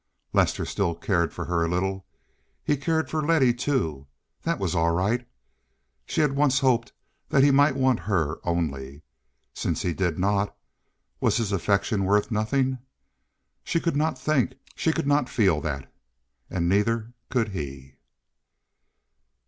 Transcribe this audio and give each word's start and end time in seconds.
Lester 0.33 0.65
still 0.65 0.95
cared 0.95 1.31
for 1.31 1.45
her 1.45 1.63
a 1.63 1.67
little. 1.69 2.07
He 2.63 2.75
cared 2.75 3.07
for 3.07 3.23
Letty 3.23 3.53
too. 3.53 4.07
That 4.41 4.57
was 4.57 4.73
all 4.73 4.89
right. 4.89 5.27
She 6.07 6.21
had 6.21 6.31
hoped 6.31 6.59
once 6.91 6.93
that 7.29 7.43
he 7.43 7.51
might 7.51 7.75
want 7.75 7.99
her 7.99 8.39
only. 8.43 9.03
Since 9.53 9.83
he 9.83 9.93
did 9.93 10.17
not, 10.17 10.57
was 11.19 11.37
his 11.37 11.51
affection 11.51 12.03
worth 12.05 12.31
nothing? 12.31 12.79
She 13.63 13.79
could 13.79 13.95
not 13.95 14.17
think, 14.17 14.55
she 14.75 14.91
could 14.91 15.05
not 15.05 15.29
feel 15.29 15.61
that. 15.61 15.93
And 16.49 16.67
neither 16.67 17.13
could 17.29 17.49
he. 17.49 17.97